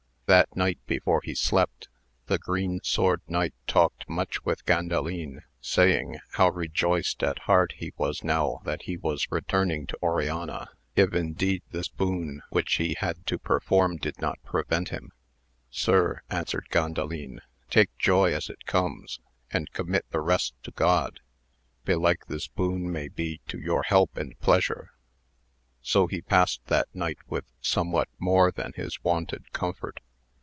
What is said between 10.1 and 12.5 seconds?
Oriana, if indeed this boon